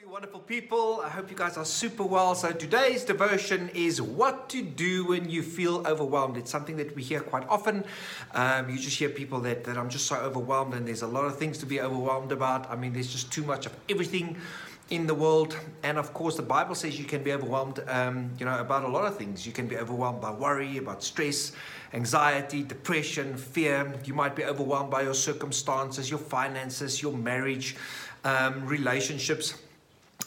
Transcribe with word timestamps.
you 0.00 0.08
wonderful 0.08 0.40
people. 0.40 1.02
I 1.04 1.10
hope 1.10 1.30
you 1.30 1.36
guys 1.36 1.58
are 1.58 1.64
super 1.64 2.04
well. 2.04 2.34
So, 2.34 2.52
today's 2.52 3.04
devotion 3.04 3.70
is 3.74 4.00
what 4.00 4.48
to 4.48 4.62
do 4.62 5.04
when 5.04 5.28
you 5.28 5.42
feel 5.42 5.86
overwhelmed. 5.86 6.38
It's 6.38 6.50
something 6.50 6.76
that 6.78 6.94
we 6.96 7.02
hear 7.02 7.20
quite 7.20 7.46
often. 7.48 7.84
Um, 8.32 8.70
you 8.70 8.78
just 8.78 8.96
hear 8.96 9.10
people 9.10 9.40
that, 9.40 9.64
that 9.64 9.76
I'm 9.76 9.90
just 9.90 10.06
so 10.06 10.16
overwhelmed, 10.16 10.72
and 10.72 10.88
there's 10.88 11.02
a 11.02 11.06
lot 11.06 11.26
of 11.26 11.38
things 11.38 11.58
to 11.58 11.66
be 11.66 11.82
overwhelmed 11.82 12.32
about. 12.32 12.70
I 12.70 12.76
mean, 12.76 12.94
there's 12.94 13.12
just 13.12 13.30
too 13.30 13.42
much 13.42 13.66
of 13.66 13.76
everything 13.90 14.38
in 14.88 15.06
the 15.06 15.14
world. 15.14 15.58
And 15.82 15.98
of 15.98 16.14
course, 16.14 16.36
the 16.36 16.42
Bible 16.42 16.74
says 16.74 16.98
you 16.98 17.04
can 17.04 17.22
be 17.22 17.32
overwhelmed, 17.32 17.82
um, 17.86 18.30
you 18.38 18.46
know, 18.46 18.58
about 18.58 18.84
a 18.84 18.88
lot 18.88 19.04
of 19.04 19.18
things. 19.18 19.46
You 19.46 19.52
can 19.52 19.66
be 19.66 19.76
overwhelmed 19.76 20.22
by 20.22 20.30
worry, 20.30 20.78
about 20.78 21.02
stress, 21.02 21.52
anxiety, 21.92 22.62
depression, 22.62 23.36
fear. 23.36 23.92
You 24.06 24.14
might 24.14 24.34
be 24.34 24.44
overwhelmed 24.44 24.90
by 24.90 25.02
your 25.02 25.14
circumstances, 25.14 26.08
your 26.08 26.20
finances, 26.20 27.02
your 27.02 27.12
marriage, 27.12 27.76
um, 28.24 28.64
relationships 28.66 29.54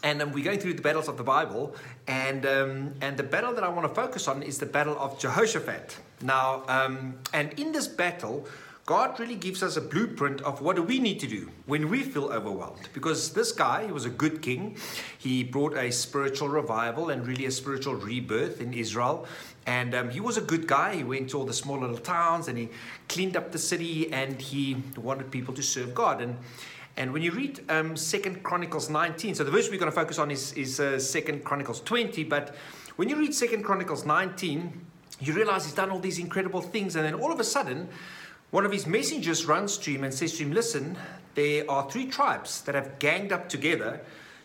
and 0.04 0.22
um, 0.22 0.32
we're 0.32 0.44
going 0.44 0.60
through 0.60 0.76
the 0.76 0.82
battles 0.82 1.08
of 1.08 1.18
the 1.18 1.24
Bible, 1.24 1.76
and 2.08 2.46
um, 2.46 2.94
and 3.02 3.18
the 3.18 3.24
battle 3.24 3.54
that 3.54 3.64
I 3.64 3.70
want 3.70 3.88
to 3.88 3.94
focus 3.94 4.28
on 4.28 4.44
is 4.44 4.60
the 4.60 4.66
battle 4.66 4.98
of 5.00 5.18
Jehoshaphat. 5.18 5.98
Now, 6.22 6.64
um, 6.68 7.16
and 7.34 7.58
in 7.60 7.72
this 7.72 7.88
battle, 7.88 8.46
God 8.86 9.18
really 9.18 9.36
gives 9.36 9.64
us 9.64 9.78
a 9.78 9.82
blueprint 9.82 10.42
of 10.42 10.62
what 10.62 10.76
do 10.76 10.84
we 10.84 11.00
need 11.00 11.22
to 11.22 11.28
do 11.28 11.50
when 11.68 11.90
we 11.90 12.04
feel 12.04 12.26
overwhelmed. 12.26 12.90
Because 12.94 13.32
this 13.32 13.54
guy, 13.54 13.86
he 13.86 13.94
was 13.94 14.04
a 14.04 14.10
good 14.10 14.42
king. 14.42 14.76
He 15.18 15.42
brought 15.46 15.78
a 15.78 15.90
spiritual 15.90 16.50
revival 16.50 17.10
and 17.10 17.26
really 17.26 17.46
a 17.46 17.52
spiritual 17.52 17.96
rebirth 17.96 18.60
in 18.60 18.74
Israel. 18.74 19.26
And 19.66 19.96
um, 19.96 20.10
he 20.10 20.20
was 20.20 20.36
a 20.36 20.42
good 20.42 20.68
guy. 20.68 20.96
He 20.96 21.04
went 21.06 21.30
to 21.30 21.38
all 21.38 21.46
the 21.46 21.54
small 21.54 21.80
little 21.80 21.98
towns 21.98 22.50
and 22.50 22.58
he 22.58 22.68
cleaned 23.08 23.38
up 23.38 23.54
the 23.54 23.58
city 23.58 24.12
and 24.12 24.42
he 24.42 24.76
wanted 24.98 25.32
people 25.32 25.54
to 25.54 25.64
serve 25.64 25.96
God. 25.96 26.22
And 26.22 26.36
and 26.96 27.12
when 27.12 27.22
you 27.22 27.32
read 27.32 27.60
um, 27.70 27.98
Second 27.98 28.44
Chronicles 28.44 28.90
19, 28.90 29.36
so 29.36 29.44
the 29.44 29.52
verse 29.52 29.70
we're 29.70 29.80
going 29.80 29.92
to 29.92 29.96
focus 29.96 30.20
on 30.20 30.30
is, 30.30 30.54
is 30.54 30.80
uh, 30.80 31.00
Second 31.00 31.44
Chronicles 31.44 31.82
20, 31.82 32.24
but 32.26 32.56
when 32.98 33.10
you 33.10 33.16
read 33.18 33.34
Second 33.34 33.64
Chronicles 33.64 34.06
19, 34.06 34.86
you 35.20 35.34
realize 35.34 35.66
he's 35.66 35.74
done 35.74 35.90
all 35.90 36.00
these 36.00 36.20
incredible 36.20 36.62
things, 36.62 36.96
and 36.96 37.04
then 37.06 37.16
all 37.16 37.32
of 37.32 37.40
a 37.40 37.44
sudden, 37.44 37.90
one 38.52 38.66
of 38.66 38.72
his 38.72 38.86
messengers 38.86 39.46
runs 39.46 39.78
to 39.80 39.92
him 39.92 40.04
and 40.04 40.14
says 40.14 40.38
to 40.38 40.44
him, 40.44 40.52
Listen, 40.52 40.96
there 41.34 41.70
are 41.70 41.90
three 41.90 42.06
tribes 42.06 42.62
that 42.62 42.76
have 42.76 43.00
ganged 43.00 43.32
up 43.32 43.50
together 43.50 44.02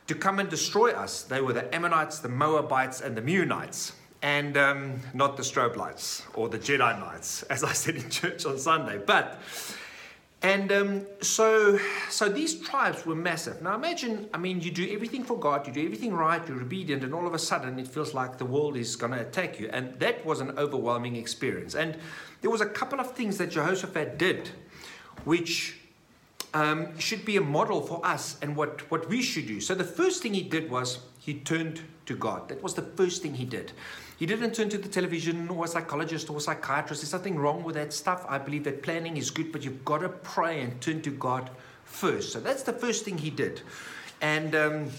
to 0.07 0.15
come 0.15 0.39
and 0.39 0.49
destroy 0.49 0.93
us. 0.93 1.23
They 1.23 1.43
were 1.43 1.53
the 1.53 1.75
Ammonites, 1.75 2.21
the 2.21 2.31
Moabites, 2.31 3.03
and 3.03 3.15
the 3.15 3.21
Meunites. 3.21 3.93
And 4.23 4.57
um, 4.57 5.01
not 5.13 5.37
the 5.37 5.43
strobe 5.43 5.77
lights 5.77 6.23
or 6.35 6.49
the 6.49 6.59
Jedi 6.59 6.99
Knights, 6.99 7.43
as 7.51 7.63
I 7.63 7.73
said 7.73 7.97
in 7.97 8.09
church 8.09 8.47
on 8.47 8.59
Sunday. 8.59 8.99
But 8.99 9.41
and 10.43 10.71
um, 10.71 11.07
so, 11.21 11.79
so 12.11 12.29
these 12.29 12.61
tribes 12.61 13.05
were 13.05 13.17
massive. 13.17 13.61
Now 13.61 13.75
imagine, 13.75 14.29
I 14.33 14.39
mean, 14.39 14.61
you 14.61 14.71
do 14.71 14.89
everything 14.93 15.25
for 15.25 15.37
God, 15.37 15.67
you 15.67 15.73
do 15.73 15.85
everything 15.85 16.15
right, 16.15 16.47
you're 16.49 16.63
obedient, 16.63 17.03
and 17.03 17.13
all 17.13 17.27
of 17.27 17.35
a 17.35 17.39
sudden 17.39 17.77
it 17.79 17.89
feels 17.89 18.15
like 18.15 18.39
the 18.39 18.45
world 18.45 18.77
is 18.77 18.95
going 18.95 19.13
to 19.13 19.21
attack 19.21 19.59
you. 19.59 19.69
And 19.73 19.99
that 19.99 20.25
was 20.25 20.41
an 20.41 20.57
overwhelming 20.57 21.17
experience. 21.17 21.75
And 21.75 21.97
there 22.41 22.53
was 22.53 22.61
a 22.61 22.67
couple 22.67 23.01
of 23.01 23.13
things 23.17 23.37
that 23.39 23.51
Jehoshaphat 23.51 24.17
did, 24.17 24.49
which 25.25 25.78
um, 26.59 26.99
should 26.99 27.25
be 27.25 27.37
a 27.37 27.41
model 27.41 27.81
for 27.81 28.05
us 28.05 28.37
and 28.43 28.57
what, 28.57 28.91
what 28.91 29.09
we 29.09 29.23
should 29.23 29.47
do. 29.47 29.61
So 29.61 29.77
the 29.77 29.85
first 29.85 30.23
thing 30.23 30.35
he 30.35 30.43
did 30.43 30.69
was 30.69 30.99
he 31.21 31.35
turned 31.35 31.83
to 32.07 32.17
God. 32.17 32.49
That 32.49 32.61
was 32.65 32.75
the 32.75 32.83
first 32.83 33.23
thing 33.23 33.35
he 33.35 33.45
did. 33.45 33.71
He 34.19 34.27
didn't 34.27 34.57
turn 34.57 34.69
to 34.71 34.79
the 34.79 34.89
television 34.89 35.49
or 35.49 35.67
a 35.67 35.69
psychologist 35.69 36.29
or 36.29 36.39
a 36.39 36.41
psychiatrist. 36.41 37.03
There's 37.03 37.13
nothing 37.13 37.39
wrong 37.39 37.63
with 37.63 37.77
that 37.77 37.93
stuff. 37.93 38.27
I 38.29 38.39
believe 38.39 38.65
that 38.65 38.83
planning 38.83 39.17
is 39.17 39.31
good, 39.31 39.53
but 39.53 39.63
you've 39.63 39.85
got 39.85 39.99
to 39.99 40.09
pray 40.09 40.61
and 40.61 40.81
turn 40.81 41.01
to 41.03 41.11
God 41.11 41.49
first. 41.85 42.33
So 42.33 42.41
that's 42.41 42.65
the 42.65 42.73
first 42.73 43.05
thing 43.05 43.19
he 43.19 43.31
did. 43.31 43.63
And, 44.21 44.57
um, 44.57 44.91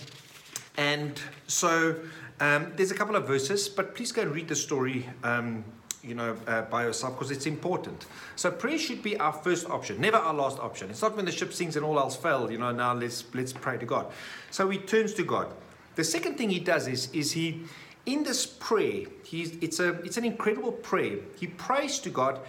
and 0.77 1.19
so 1.47 1.99
um, 2.39 2.71
there's 2.77 2.91
a 2.91 2.95
couple 2.95 3.17
of 3.17 3.27
verses, 3.27 3.67
but 3.67 3.95
please 3.95 4.13
go 4.13 4.21
and 4.21 4.33
read 4.33 4.47
the 4.47 4.55
story. 4.55 5.09
Um, 5.23 5.65
you 6.03 6.13
know, 6.15 6.35
uh, 6.47 6.61
by 6.63 6.83
yourself 6.83 7.13
because 7.15 7.31
it's 7.31 7.45
important. 7.45 8.05
So 8.35 8.51
prayer 8.51 8.77
should 8.77 9.03
be 9.03 9.17
our 9.19 9.33
first 9.33 9.69
option, 9.69 9.99
never 9.99 10.17
our 10.17 10.33
last 10.33 10.59
option. 10.59 10.89
It's 10.89 11.01
not 11.01 11.15
when 11.15 11.25
the 11.25 11.31
ship 11.31 11.53
sinks 11.53 11.75
and 11.75 11.85
all 11.85 11.99
else 11.99 12.15
fail. 12.15 12.51
You 12.51 12.57
know, 12.57 12.71
now 12.71 12.93
let's 12.93 13.25
let's 13.33 13.53
pray 13.53 13.77
to 13.77 13.85
God. 13.85 14.07
So 14.51 14.69
he 14.69 14.77
turns 14.77 15.13
to 15.15 15.23
God. 15.23 15.47
The 15.95 16.03
second 16.03 16.37
thing 16.37 16.49
he 16.49 16.59
does 16.59 16.87
is 16.87 17.11
is 17.11 17.31
he 17.33 17.65
in 18.05 18.23
this 18.23 18.45
prayer, 18.45 19.05
he's, 19.23 19.55
it's, 19.61 19.79
a, 19.79 19.89
it's 20.01 20.17
an 20.17 20.25
incredible 20.25 20.71
prayer. 20.71 21.17
He 21.39 21.47
prays 21.47 21.99
to 21.99 22.09
God, 22.09 22.39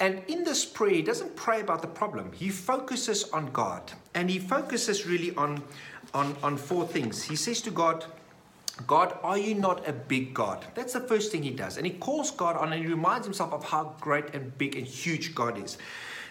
and 0.00 0.22
in 0.28 0.44
this 0.44 0.64
prayer, 0.64 0.90
he 0.90 1.02
doesn't 1.02 1.34
pray 1.34 1.60
about 1.60 1.82
the 1.82 1.88
problem. 1.88 2.30
He 2.32 2.50
focuses 2.50 3.24
on 3.30 3.50
God, 3.52 3.92
and 4.14 4.28
he 4.28 4.38
focuses 4.38 5.06
really 5.06 5.34
on, 5.34 5.62
on, 6.14 6.36
on 6.42 6.56
four 6.56 6.86
things. 6.86 7.22
He 7.22 7.36
says 7.36 7.60
to 7.62 7.70
God, 7.70 8.04
God, 8.86 9.18
are 9.22 9.38
you 9.38 9.54
not 9.54 9.88
a 9.88 9.92
big 9.92 10.34
God? 10.34 10.64
That's 10.74 10.92
the 10.92 11.00
first 11.00 11.32
thing 11.32 11.42
he 11.42 11.50
does. 11.50 11.76
And 11.76 11.86
he 11.86 11.92
calls 11.92 12.30
God 12.30 12.56
on 12.56 12.72
and 12.72 12.82
he 12.82 12.88
reminds 12.88 13.26
himself 13.26 13.52
of 13.52 13.64
how 13.64 13.96
great 14.00 14.34
and 14.34 14.56
big 14.56 14.76
and 14.76 14.86
huge 14.86 15.34
God 15.34 15.62
is. 15.62 15.78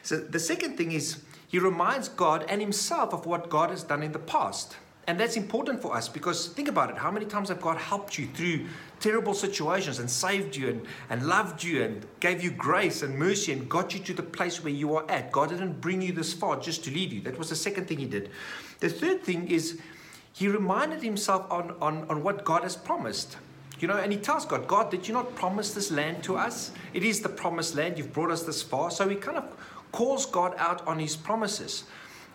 So 0.04 0.18
the 0.18 0.40
second 0.40 0.78
thing 0.78 0.94
is 0.94 1.22
he 1.48 1.60
reminds 1.60 2.10
God 2.10 2.46
and 2.48 2.62
himself 2.62 3.14
of 3.14 3.26
what 3.26 3.50
God 3.50 3.70
has 3.70 3.84
done 3.84 4.04
in 4.04 4.12
the 4.12 4.20
past. 4.20 4.78
And 5.08 5.18
that's 5.18 5.38
important 5.38 5.82
for 5.82 5.96
us 5.96 6.10
because 6.10 6.48
think 6.48 6.68
about 6.68 6.90
it. 6.90 6.98
How 6.98 7.10
many 7.10 7.26
times 7.26 7.48
have 7.48 7.62
God 7.62 7.78
helped 7.78 8.18
you 8.18 8.28
through 8.28 8.68
terrible 9.00 9.34
situations 9.34 10.00
and 10.00 10.10
saved 10.10 10.54
you 10.54 10.68
and, 10.68 10.86
and 11.10 11.26
loved 11.26 11.64
you 11.64 11.84
and 11.84 12.06
gave 12.20 12.44
you 12.44 12.52
grace 12.52 13.04
and 13.04 13.18
mercy 13.18 13.54
and 13.54 13.70
got 13.70 13.94
you 13.94 14.02
to 14.02 14.14
the 14.14 14.24
place 14.24 14.62
where 14.62 14.74
you 14.74 14.98
are 14.98 15.10
at? 15.10 15.32
God 15.32 15.50
didn't 15.50 15.80
bring 15.80 16.02
you 16.02 16.12
this 16.12 16.34
far 16.34 16.60
just 16.60 16.84
to 16.84 16.92
leave 16.92 17.14
you. 17.14 17.22
That 17.22 17.38
was 17.38 17.50
the 17.50 17.56
second 17.56 17.88
thing 17.88 18.00
He 18.00 18.06
did. 18.06 18.32
The 18.82 18.90
third 18.90 19.24
thing 19.24 19.48
is 19.48 19.80
He 20.38 20.48
reminded 20.48 21.02
Himself 21.02 21.52
on, 21.52 21.74
on, 21.82 22.06
on 22.10 22.22
what 22.22 22.46
God 22.46 22.62
has 22.62 22.76
promised. 22.76 23.38
You 23.80 23.88
know, 23.88 23.98
and 23.98 24.12
he 24.12 24.20
tells 24.20 24.46
God, 24.46 24.68
God, 24.68 24.92
did 24.92 25.08
you 25.08 25.14
not 25.14 25.34
promise 25.34 25.74
this 25.74 25.90
land 25.92 26.24
to 26.24 26.36
us? 26.36 26.72
It 26.94 27.04
is 27.04 27.22
the 27.22 27.30
promised 27.30 27.76
land. 27.76 27.98
You've 27.98 28.14
brought 28.14 28.30
us 28.32 28.44
this 28.44 28.62
far. 28.62 28.92
So 28.92 29.10
he 29.10 29.16
kind 29.16 29.38
of 29.38 29.46
calls 29.92 30.28
God 30.28 30.54
out 30.58 30.86
on 30.88 31.00
his 31.00 31.16
promises. 31.16 31.86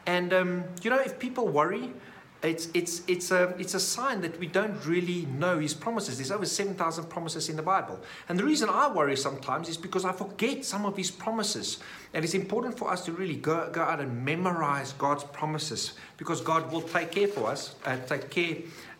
And, 0.06 0.32
um, 0.32 0.64
you 0.82 0.90
know, 0.90 0.98
if 0.98 1.18
people 1.20 1.46
worry, 1.46 1.92
it's, 2.42 2.68
it's, 2.74 3.02
it's, 3.06 3.30
a, 3.30 3.54
it's 3.58 3.74
a 3.74 3.80
sign 3.80 4.20
that 4.22 4.38
we 4.40 4.48
don't 4.48 4.84
really 4.84 5.26
know 5.26 5.58
His 5.58 5.74
promises. 5.74 6.18
There's 6.18 6.32
over 6.32 6.44
7,000 6.44 7.04
promises 7.04 7.48
in 7.48 7.56
the 7.56 7.62
Bible. 7.62 8.00
And 8.28 8.38
the 8.38 8.44
reason 8.44 8.68
I 8.68 8.92
worry 8.92 9.16
sometimes 9.16 9.68
is 9.68 9.76
because 9.76 10.04
I 10.04 10.12
forget 10.12 10.64
some 10.64 10.84
of 10.84 10.96
His 10.96 11.10
promises. 11.10 11.78
And 12.12 12.24
it's 12.24 12.34
important 12.34 12.76
for 12.76 12.90
us 12.90 13.04
to 13.04 13.12
really 13.12 13.36
go, 13.36 13.70
go 13.70 13.82
out 13.82 14.00
and 14.00 14.24
memorize 14.24 14.92
God's 14.94 15.24
promises 15.24 15.92
because 16.16 16.40
God 16.40 16.72
will 16.72 16.82
take 16.82 17.12
care 17.12 17.28
for 17.28 17.48
us, 17.48 17.76
uh, 17.84 17.96
take 18.06 18.28
care 18.28 18.56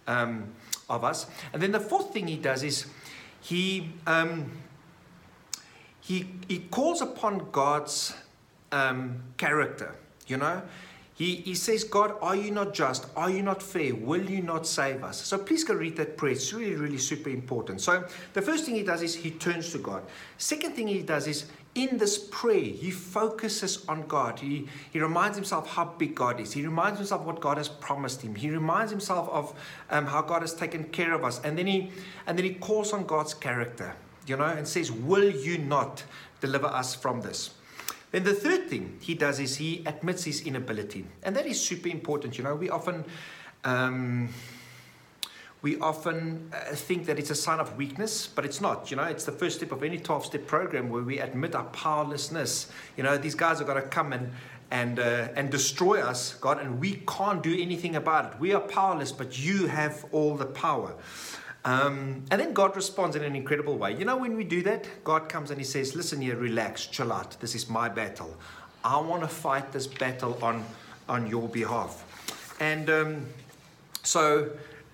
um, 0.07 0.47
of 0.89 1.03
us. 1.03 1.27
And 1.53 1.61
then 1.61 1.73
the 1.73 1.81
fourth 1.81 2.13
thing 2.13 2.29
He 2.29 2.37
does 2.37 2.63
is 2.63 2.87
He, 3.41 3.91
um, 4.07 4.53
he, 6.01 6.27
he 6.47 6.59
calls 6.59 7.01
upon 7.01 7.51
God's 7.51 8.15
um, 8.71 9.23
character, 9.37 9.97
you 10.27 10.37
know. 10.37 10.63
He, 11.15 11.37
he 11.37 11.55
says, 11.55 11.85
God, 11.85 12.15
are 12.23 12.35
you 12.35 12.51
not 12.51 12.73
just? 12.73 13.07
Are 13.17 13.29
you 13.29 13.43
not 13.43 13.63
fair? 13.63 13.95
Will 13.95 14.31
you 14.31 14.43
not 14.43 14.67
save 14.67 15.05
us? 15.05 15.21
So 15.21 15.37
please 15.37 15.63
go 15.63 15.75
read 15.75 15.97
that 15.97 16.17
prayer. 16.17 16.33
It's 16.33 16.53
really, 16.53 16.75
really 16.75 16.99
super 16.99 17.29
important. 17.29 17.83
So 17.83 18.05
the 18.33 18.41
first 18.41 18.65
thing 18.65 18.75
he 18.75 18.83
does 18.83 19.03
is 19.03 19.15
he 19.15 19.31
turns 19.31 19.73
to 19.73 19.79
God. 19.79 20.03
Second 20.39 20.75
thing 20.75 20.89
he 20.89 21.03
does 21.03 21.27
is 21.27 21.45
in 21.75 21.97
this 21.97 22.19
prayer, 22.19 22.61
he 22.61 22.91
focuses 22.91 23.85
on 23.89 24.07
God. 24.07 24.39
He, 24.39 24.69
he 24.91 25.01
reminds 25.01 25.37
himself 25.37 25.69
how 25.69 25.85
big 25.85 26.15
God 26.15 26.41
is. 26.41 26.53
He 26.53 26.65
reminds 26.65 26.99
himself 26.99 27.23
what 27.23 27.41
God 27.41 27.57
has 27.57 27.69
promised 27.69 28.21
him. 28.23 28.35
He 28.35 28.51
reminds 28.51 28.91
himself 28.91 29.29
of 29.31 29.55
um, 29.91 30.07
how 30.07 30.23
God 30.23 30.43
has 30.43 30.55
taken 30.55 30.85
care 30.85 31.15
of 31.15 31.25
us. 31.25 31.41
And 31.45 31.57
then 31.57 31.67
he 31.67 31.91
and 32.27 32.39
then 32.39 32.45
he 32.45 32.55
calls 32.55 32.93
on 32.93 33.05
God's 33.05 33.33
character, 33.33 33.95
you 34.27 34.37
know, 34.37 34.45
and 34.45 34.69
says, 34.69 34.93
Will 34.93 35.31
you 35.31 35.59
not 35.59 36.05
deliver 36.41 36.67
us 36.67 36.95
from 36.95 37.23
this? 37.23 37.51
Then 38.13 38.25
the 38.25 38.35
third 38.35 38.69
thing 38.69 38.99
he 39.01 39.15
does 39.15 39.41
is 39.41 39.57
he 39.57 39.83
admits 39.87 40.25
his 40.25 40.47
inability. 40.47 41.07
And 41.23 41.35
that 41.35 41.47
is 41.47 41.61
super 41.61 41.89
important. 41.89 42.39
You 42.39 42.45
know, 42.45 42.55
we 42.55 42.71
often. 42.71 43.05
Um, 43.65 44.29
we 45.63 45.79
often 45.79 46.51
uh, 46.53 46.75
think 46.75 47.07
that 47.07 47.21
it's 47.21 47.31
a 47.31 47.37
sign 47.37 47.61
of 47.61 47.77
weakness, 47.77 48.27
but 48.27 48.45
it's 48.45 48.61
not. 48.61 48.91
You 48.91 48.97
know, 48.97 49.05
it's 49.05 49.25
the 49.25 49.31
first 49.31 49.59
step 49.59 49.71
of 49.71 49.85
any 49.85 49.97
12 49.97 50.27
step 50.27 50.47
program 50.49 50.91
where 50.91 51.05
we 51.05 51.21
admit 51.21 51.55
our 51.55 51.67
powerlessness. 51.67 52.69
You 52.97 53.05
know, 53.05 53.17
these 53.17 53.37
guys 53.37 53.61
are 53.61 53.65
going 53.65 53.81
to 53.81 53.89
come 53.89 54.13
and, 54.13 54.33
and, 54.73 54.99
uh, 54.99 55.29
and 55.37 55.51
destroy 55.51 56.03
us, 56.03 56.35
God, 56.35 56.61
and 56.61 56.81
we 56.81 57.05
can't 57.07 57.45
do 57.45 57.57
anything 57.57 57.95
about 57.95 58.33
it. 58.33 58.41
We 58.41 58.53
are 58.55 58.61
powerless, 58.61 59.13
but 59.13 59.39
you 59.39 59.69
have 59.69 60.05
all 60.11 60.35
the 60.35 60.47
power. 60.47 60.97
Um, 61.65 62.25
and 62.31 62.41
then 62.41 62.53
God 62.53 62.75
responds 62.75 63.15
in 63.15 63.23
an 63.23 63.37
incredible 63.37 63.79
way. 63.79 63.97
You 63.97 64.05
know, 64.05 64.17
when 64.17 64.37
we 64.37 64.45
do 64.45 64.63
that, 64.63 64.89
God 65.05 65.29
comes 65.29 65.51
and 65.51 65.61
He 65.61 65.65
says, 65.65 65.95
Listen 65.95 66.21
here, 66.21 66.37
relax, 66.37 66.87
chill 66.87 67.13
out. 67.13 67.41
This 67.41 67.55
is 67.55 67.69
my 67.69 67.89
battle. 67.89 68.37
I 68.85 68.99
want 68.99 69.23
to 69.23 69.29
fight 69.29 69.71
this 69.71 69.87
battle 69.87 70.39
on, 70.43 70.65
on 71.09 71.29
your 71.29 71.49
behalf. 71.49 72.57
And 72.61 72.91
um, 72.91 73.27
so, 74.03 74.51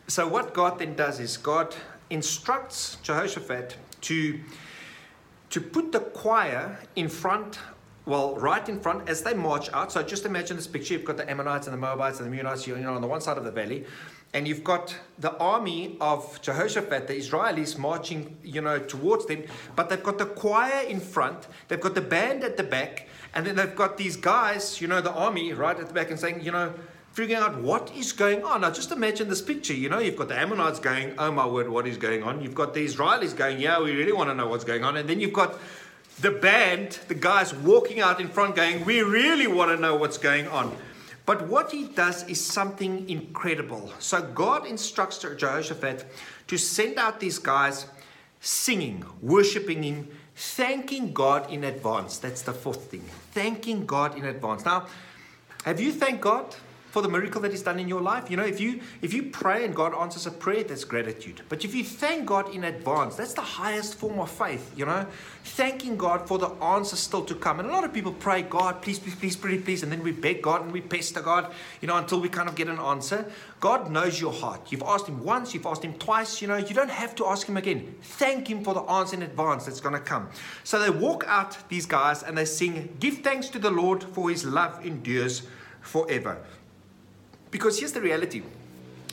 so, 0.09 0.29
what 0.29 0.53
God 0.53 0.79
then 0.79 0.95
does 0.95 1.21
is 1.21 1.39
God 1.39 1.75
instructs 2.11 2.99
Jehoshaphat 3.03 3.77
to, 4.03 4.39
to 5.51 5.61
put 5.61 5.93
the 5.93 6.01
choir 6.01 6.79
in 6.97 7.09
front 7.09 7.59
well, 8.09 8.35
right 8.37 8.67
in 8.71 8.81
front 8.81 9.07
as 9.07 9.23
they 9.23 9.35
march 9.35 9.71
out. 9.75 9.93
So 9.93 10.03
just 10.03 10.25
imagine 10.25 10.57
this 10.57 10.67
picture. 10.67 10.95
You've 10.95 11.05
got 11.05 11.19
the 11.19 11.31
Ammonites 11.31 11.67
and 11.67 11.75
the 11.75 11.79
Moabites 11.79 12.21
and 12.21 12.33
the 12.33 12.35
Meunites 12.35 12.67
you 12.67 12.75
know, 12.75 12.95
on 12.95 13.03
the 13.03 13.07
one 13.07 13.21
side 13.21 13.37
of 13.37 13.45
the 13.45 13.51
valley. 13.51 13.85
And 14.39 14.47
you've 14.47 14.63
got 14.63 14.95
the 15.19 15.37
army 15.39 15.97
of 16.01 16.41
Jehoshaphat, 16.43 17.09
the 17.09 17.15
Israelis, 17.15 17.77
marching, 17.77 18.37
you 18.45 18.61
know, 18.61 18.79
towards 18.79 19.27
them. 19.27 19.43
But 19.75 19.89
they've 19.89 20.01
got 20.01 20.19
the 20.19 20.27
choir 20.27 20.87
in 20.87 21.01
front. 21.01 21.49
They've 21.67 21.81
got 21.81 21.97
the 21.97 22.01
band 22.01 22.45
at 22.45 22.57
the 22.57 22.63
back. 22.63 23.09
And 23.35 23.45
then 23.45 23.57
they've 23.57 23.75
got 23.75 23.97
these 23.97 24.17
guys, 24.17 24.81
you 24.81 24.87
know, 24.87 25.01
the 25.01 25.11
army 25.11 25.53
right 25.55 25.77
at 25.77 25.89
the 25.89 25.93
back 25.93 26.13
and 26.13 26.21
saying, 26.21 26.43
you 26.43 26.53
know, 26.53 26.73
figuring 27.15 27.43
out 27.43 27.61
what 27.61 27.91
is 27.97 28.13
going 28.13 28.45
on. 28.45 28.61
Now, 28.61 28.71
just 28.71 28.93
imagine 28.93 29.29
this 29.29 29.43
picture. 29.43 29.75
You 29.75 29.89
know, 29.89 29.99
you've 29.99 30.15
got 30.15 30.29
the 30.29 30.39
Ammonites 30.39 30.79
going, 30.79 31.15
oh 31.19 31.33
my 31.33 31.45
word, 31.45 31.69
what 31.69 31.89
is 31.89 31.97
going 31.97 32.23
on? 32.23 32.41
You've 32.41 32.55
got 32.55 32.75
the 32.75 32.87
Israelis 32.87 33.37
going, 33.37 33.59
yeah, 33.59 33.83
we 33.83 33.91
really 33.91 34.13
want 34.13 34.31
to 34.31 34.37
know 34.37 34.47
what's 34.47 34.63
going 34.63 34.85
on. 34.85 34.97
And 34.99 35.09
then 35.09 35.19
you've 35.19 35.33
got 35.33 35.59
the 36.21 36.31
band, 36.31 37.01
the 37.09 37.17
guys 37.17 37.53
walking 37.53 37.99
out 37.99 38.21
in 38.21 38.29
front 38.29 38.55
going, 38.55 38.85
we 38.85 39.03
really 39.03 39.49
want 39.49 39.73
to 39.73 39.83
know 39.83 39.97
what's 39.97 40.17
going 40.17 40.47
on. 40.47 40.77
But 41.29 41.47
what 41.47 41.73
he 41.73 41.85
does 41.89 42.27
is 42.27 42.43
something 42.43 43.07
incredible. 43.07 43.93
So 43.99 44.23
God 44.23 44.65
instructs 44.65 45.19
Jehoshaphat 45.19 46.07
to 46.47 46.57
send 46.57 46.99
out 46.99 47.21
these 47.21 47.39
guys 47.39 47.85
singing, 48.41 49.05
worshiping 49.21 49.83
him, 49.83 50.09
thanking 50.35 51.13
God 51.13 51.53
in 51.53 51.65
advance. 51.65 52.17
That's 52.17 52.41
the 52.41 52.55
fourth 52.55 52.85
thing. 52.85 53.05
Thanking 53.33 53.85
God 53.85 54.17
in 54.17 54.25
advance. 54.25 54.65
Now, 54.65 54.87
have 55.67 55.79
you 55.79 55.93
thanked 55.93 56.23
God? 56.23 56.57
For 56.91 57.03
the 57.03 57.09
miracle 57.09 57.41
that 57.43 57.51
He's 57.51 57.63
done 57.63 57.79
in 57.79 57.89
your 57.89 58.01
life. 58.01 58.31
You 58.31 58.37
know, 58.37 58.45
if 58.45 58.61
you 58.61 58.81
if 59.03 59.13
you 59.13 59.25
pray 59.25 59.65
and 59.65 59.75
God 59.75 59.95
answers 59.95 60.27
a 60.27 60.31
prayer, 60.31 60.65
that's 60.65 60.85
gratitude. 60.85 61.43
But 61.49 61.65
if 61.65 61.75
you 61.75 61.85
thank 61.85 62.27
God 62.27 62.55
in 62.55 62.65
advance, 62.65 63.17
that's 63.17 63.35
the 63.35 63.43
highest 63.43 63.95
form 63.97 64.19
of 64.19 64.31
faith. 64.31 64.73
You 64.77 64.87
know, 64.87 65.07
thanking 65.45 65.97
God 65.97 66.27
for 66.27 66.39
the 66.39 66.49
answer 66.63 66.97
still 66.97 67.25
to 67.25 67.35
come. 67.35 67.61
And 67.61 67.69
a 67.69 67.73
lot 67.73 67.85
of 67.85 67.93
people 67.93 68.13
pray, 68.13 68.43
God, 68.43 68.83
please, 68.83 68.99
please, 68.99 69.15
please, 69.15 69.37
please, 69.37 69.63
please, 69.63 69.83
and 69.83 69.93
then 69.93 70.03
we 70.03 70.13
beg 70.13 70.43
God 70.43 70.63
and 70.63 70.73
we 70.73 70.81
pester 70.81 71.21
God. 71.21 71.53
You 71.81 71.89
know, 71.89 71.97
until 71.97 72.21
we 72.21 72.29
kind 72.29 72.49
of 72.49 72.55
get 72.55 72.69
an 72.69 72.79
answer. 72.79 73.31
God 73.61 73.91
knows 73.91 74.21
your 74.21 74.33
heart. 74.33 74.71
You've 74.71 74.83
asked 74.83 75.09
Him 75.09 75.25
once, 75.25 75.53
you've 75.53 75.67
asked 75.67 75.85
Him 75.85 75.95
twice. 75.95 76.41
You 76.41 76.49
know, 76.49 76.57
you 76.57 76.75
don't 76.75 76.91
have 76.91 77.15
to 77.17 77.27
ask 77.27 77.49
Him 77.49 77.57
again. 77.57 77.97
Thank 78.03 78.49
Him 78.49 78.63
for 78.63 78.73
the 78.73 78.83
answer 78.83 79.17
in 79.17 79.23
advance 79.23 79.67
that's 79.67 79.81
to 79.81 79.99
come. 80.01 80.29
So 80.65 80.79
they 80.79 80.91
walk 80.91 81.25
out, 81.27 81.57
these 81.69 81.87
guys, 81.87 82.23
and 82.23 82.37
they 82.39 82.45
sing, 82.45 82.97
"Give 83.01 83.19
thanks 83.19 83.49
to 83.51 83.59
the 83.59 83.71
Lord 83.71 84.05
for 84.05 84.31
His 84.31 84.45
love 84.45 84.85
endures." 84.85 85.43
Forever. 85.81 86.45
Because 87.51 87.79
here's 87.79 87.93
the 87.93 88.01
reality 88.01 88.43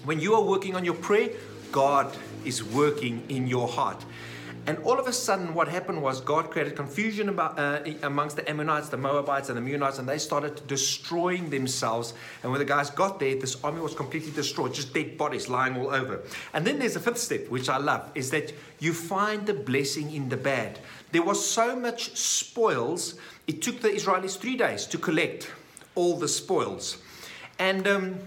when 0.03 0.19
you 0.19 0.35
are 0.35 0.43
working 0.43 0.75
on 0.75 0.85
your 0.85 0.93
prayer, 0.93 1.29
God 1.71 2.15
is 2.43 2.63
working 2.63 3.23
in 3.29 3.47
your 3.47 3.67
heart. 3.67 4.03
And 4.67 4.79
all 4.79 4.99
of 4.99 5.07
a 5.07 5.13
sudden, 5.13 5.53
what 5.53 5.67
happened 5.67 6.01
was 6.01 6.21
God 6.21 6.49
created 6.49 6.75
confusion 6.75 7.29
about, 7.29 7.59
uh, 7.59 7.81
amongst 8.01 8.35
the 8.35 8.49
Ammonites, 8.49 8.89
the 8.89 8.97
Moabites, 8.97 9.49
and 9.49 9.57
the 9.57 9.61
Meunites, 9.61 9.99
and 9.99 10.09
they 10.09 10.17
started 10.17 10.65
destroying 10.67 11.51
themselves. 11.51 12.15
And 12.41 12.51
when 12.51 12.57
the 12.57 12.65
guys 12.65 12.89
got 12.89 13.19
there, 13.19 13.35
this 13.35 13.63
army 13.63 13.79
was 13.79 13.93
completely 13.93 14.31
destroyed, 14.31 14.73
just 14.73 14.91
dead 14.91 15.19
bodies 15.19 15.49
lying 15.49 15.77
all 15.77 15.89
over. 15.93 16.21
And 16.53 16.65
then 16.65 16.79
there's 16.79 16.95
a 16.95 16.99
fifth 16.99 17.19
step, 17.19 17.47
which 17.49 17.69
I 17.69 17.77
love, 17.77 18.09
is 18.15 18.31
that 18.31 18.53
you 18.79 18.93
find 18.93 19.45
the 19.45 19.53
blessing 19.53 20.11
in 20.11 20.29
the 20.29 20.37
bad. 20.37 20.79
There 21.11 21.23
was 21.23 21.45
so 21.45 21.75
much 21.75 22.17
spoils, 22.17 23.15
it 23.45 23.61
took 23.61 23.81
the 23.81 23.89
Israelis 23.89 24.35
three 24.35 24.57
days 24.57 24.87
to 24.87 24.97
collect 24.97 25.51
all 25.93 26.17
the 26.17 26.27
spoils. 26.27 26.97
And 27.59 27.87
um, 27.87 28.19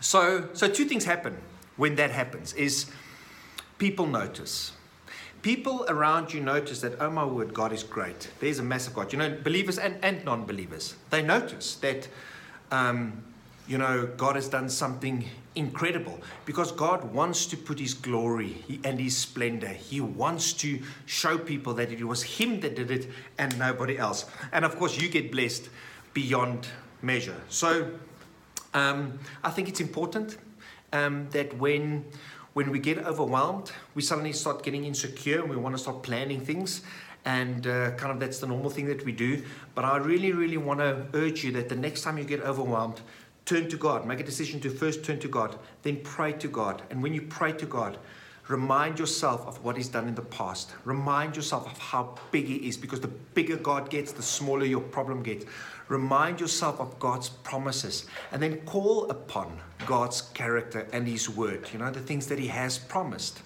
so, 0.00 0.48
so 0.52 0.68
two 0.68 0.84
things 0.84 1.04
happen 1.04 1.36
when 1.76 1.96
that 1.96 2.10
happens 2.10 2.52
is 2.54 2.86
people 3.78 4.06
notice. 4.06 4.72
People 5.42 5.86
around 5.88 6.34
you 6.34 6.40
notice 6.40 6.80
that, 6.80 7.00
oh 7.00 7.10
my 7.10 7.24
word, 7.24 7.54
God 7.54 7.72
is 7.72 7.84
great. 7.84 8.28
There's 8.40 8.58
a 8.58 8.62
massive 8.62 8.94
God. 8.94 9.12
You 9.12 9.18
know, 9.18 9.38
believers 9.42 9.78
and, 9.78 9.96
and 10.02 10.24
non 10.24 10.44
believers, 10.44 10.96
they 11.10 11.22
notice 11.22 11.76
that, 11.76 12.08
um, 12.72 13.22
you 13.68 13.78
know, 13.78 14.08
God 14.16 14.34
has 14.34 14.48
done 14.48 14.68
something 14.68 15.24
incredible 15.54 16.20
because 16.44 16.72
God 16.72 17.12
wants 17.12 17.46
to 17.46 17.56
put 17.56 17.78
His 17.78 17.94
glory 17.94 18.64
and 18.82 18.98
His 19.00 19.16
splendor. 19.16 19.68
He 19.68 20.00
wants 20.00 20.52
to 20.54 20.80
show 21.06 21.38
people 21.38 21.74
that 21.74 21.92
it 21.92 22.04
was 22.04 22.22
Him 22.22 22.60
that 22.60 22.74
did 22.74 22.90
it 22.90 23.08
and 23.38 23.56
nobody 23.58 23.96
else. 23.96 24.26
And 24.52 24.64
of 24.64 24.76
course, 24.76 25.00
you 25.00 25.08
get 25.08 25.30
blessed 25.30 25.68
beyond 26.14 26.66
measure. 27.00 27.40
So, 27.48 27.92
um, 28.74 29.18
I 29.42 29.50
think 29.50 29.68
it's 29.68 29.80
important 29.80 30.38
um, 30.92 31.28
that 31.30 31.56
when 31.58 32.04
when 32.54 32.70
we 32.70 32.78
get 32.80 32.98
overwhelmed, 32.98 33.70
we 33.94 34.02
suddenly 34.02 34.32
start 34.32 34.64
getting 34.64 34.84
insecure 34.84 35.40
and 35.40 35.48
we 35.48 35.56
want 35.56 35.76
to 35.76 35.78
start 35.78 36.02
planning 36.02 36.40
things. 36.40 36.82
And 37.24 37.66
uh, 37.66 37.92
kind 37.92 38.10
of 38.10 38.18
that's 38.18 38.40
the 38.40 38.48
normal 38.48 38.70
thing 38.70 38.86
that 38.86 39.04
we 39.04 39.12
do. 39.12 39.44
But 39.76 39.84
I 39.84 39.98
really, 39.98 40.32
really 40.32 40.56
want 40.56 40.80
to 40.80 41.06
urge 41.14 41.44
you 41.44 41.52
that 41.52 41.68
the 41.68 41.76
next 41.76 42.02
time 42.02 42.18
you 42.18 42.24
get 42.24 42.40
overwhelmed, 42.40 43.00
turn 43.44 43.68
to 43.68 43.76
God. 43.76 44.06
Make 44.06 44.18
a 44.18 44.24
decision 44.24 44.58
to 44.60 44.70
first 44.70 45.04
turn 45.04 45.20
to 45.20 45.28
God, 45.28 45.56
then 45.82 46.00
pray 46.02 46.32
to 46.32 46.48
God. 46.48 46.82
And 46.90 47.00
when 47.00 47.14
you 47.14 47.22
pray 47.22 47.52
to 47.52 47.66
God, 47.66 47.98
Remind 48.48 48.98
yourself 48.98 49.46
of 49.46 49.62
what 49.62 49.76
He's 49.76 49.88
done 49.88 50.08
in 50.08 50.14
the 50.14 50.22
past. 50.22 50.72
Remind 50.84 51.36
yourself 51.36 51.70
of 51.70 51.76
how 51.78 52.14
big 52.30 52.46
He 52.46 52.66
is 52.66 52.78
because 52.78 53.00
the 53.00 53.08
bigger 53.08 53.56
God 53.56 53.90
gets, 53.90 54.12
the 54.12 54.22
smaller 54.22 54.64
your 54.64 54.80
problem 54.80 55.22
gets. 55.22 55.44
Remind 55.88 56.40
yourself 56.40 56.80
of 56.80 56.98
God's 56.98 57.28
promises 57.28 58.06
and 58.30 58.42
then 58.42 58.58
call 58.60 59.08
upon 59.10 59.60
God's 59.86 60.22
character 60.22 60.86
and 60.92 61.08
His 61.08 61.28
word, 61.28 61.68
you 61.72 61.78
know, 61.78 61.90
the 61.90 62.00
things 62.00 62.26
that 62.26 62.38
He 62.38 62.48
has 62.48 62.78
promised. 62.78 63.40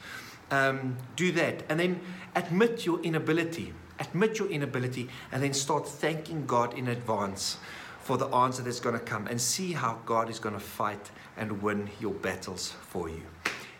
Um, 0.50 0.96
do 1.16 1.32
that 1.32 1.64
and 1.68 1.80
then 1.80 2.00
admit 2.34 2.84
your 2.84 3.00
inability. 3.02 3.72
Admit 3.98 4.38
your 4.38 4.50
inability 4.50 5.08
and 5.30 5.42
then 5.42 5.54
start 5.54 5.88
thanking 5.88 6.44
God 6.46 6.76
in 6.76 6.88
advance 6.88 7.58
for 8.00 8.18
the 8.18 8.26
answer 8.26 8.62
that's 8.62 8.80
going 8.80 8.98
to 8.98 9.04
come 9.04 9.28
and 9.28 9.40
see 9.40 9.72
how 9.72 10.00
God 10.04 10.28
is 10.28 10.40
going 10.40 10.54
to 10.54 10.60
fight 10.60 11.10
and 11.36 11.62
win 11.62 11.88
your 12.00 12.12
battles 12.12 12.72
for 12.88 13.08
you. 13.08 13.22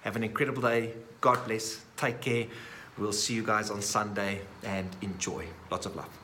Have 0.02 0.16
an 0.16 0.22
incredible 0.22 0.62
day. 0.62 0.94
God 1.20 1.44
bless. 1.46 1.84
Take 1.96 2.20
care. 2.20 2.46
We'll 2.98 3.12
see 3.12 3.34
you 3.34 3.42
guys 3.42 3.70
on 3.70 3.82
Sunday 3.82 4.42
and 4.62 4.88
enjoy. 5.00 5.46
Lots 5.70 5.86
of 5.86 5.96
love. 5.96 6.21